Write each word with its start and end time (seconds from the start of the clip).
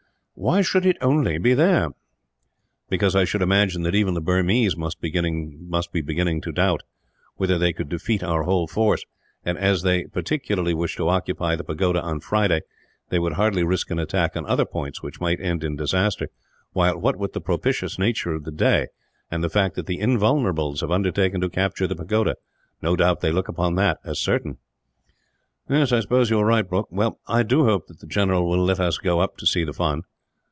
"Why 0.33 0.63
should 0.63 0.87
it 0.87 0.97
only 1.01 1.37
be 1.37 1.53
there?" 1.53 1.89
"Because 2.89 3.15
I 3.15 3.25
should 3.25 3.43
imagine 3.43 3.83
that 3.83 3.93
even 3.93 4.15
the 4.15 4.21
Burmese 4.21 4.75
must 4.75 4.99
be 4.99 5.11
beginning 5.11 6.41
to 6.41 6.51
doubt 6.51 6.81
whether 7.35 7.59
they 7.59 7.71
could 7.73 7.89
defeat 7.89 8.23
our 8.23 8.41
whole 8.41 8.65
force 8.65 9.05
and, 9.45 9.55
as 9.55 9.83
they 9.83 10.05
particularly 10.05 10.73
wish 10.73 10.95
to 10.95 11.09
occupy 11.09 11.55
the 11.55 11.63
pagoda 11.63 12.01
on 12.01 12.21
Friday, 12.21 12.61
they 13.09 13.19
would 13.19 13.33
hardly 13.33 13.61
risk 13.63 13.91
an 13.91 13.99
attack 13.99 14.35
on 14.35 14.43
other 14.47 14.65
points, 14.65 15.03
which 15.03 15.21
might 15.21 15.39
end 15.39 15.63
in 15.63 15.75
disaster 15.75 16.29
while, 16.73 16.97
what 16.97 17.17
with 17.17 17.33
the 17.33 17.41
propitious 17.41 17.99
nature 17.99 18.33
of 18.33 18.43
the 18.43 18.51
day, 18.51 18.87
and 19.29 19.43
the 19.43 19.49
fact 19.49 19.75
that 19.75 19.85
the 19.85 19.99
Invulnerables 19.99 20.81
have 20.81 20.89
undertaken 20.89 21.39
to 21.41 21.49
capture 21.51 21.85
the 21.85 21.95
pagoda, 21.95 22.35
no 22.81 22.95
doubt 22.95 23.19
they 23.19 23.31
look 23.31 23.47
upon 23.49 23.75
that 23.75 23.99
as 24.03 24.17
certain." 24.17 24.57
"I 25.69 25.85
suppose 25.85 26.29
that 26.29 26.33
you 26.35 26.39
are 26.39 26.45
right, 26.45 26.67
Brooke. 26.67 26.87
Well, 26.89 27.19
I 27.27 27.43
do 27.43 27.65
hope 27.65 27.85
that 27.89 27.99
the 27.99 28.07
general 28.07 28.49
will 28.49 28.63
let 28.63 28.79
us 28.79 28.97
go 28.97 29.19
up 29.19 29.37
to 29.37 29.45
see 29.45 29.63
the 29.63 29.71
fun." 29.73 30.01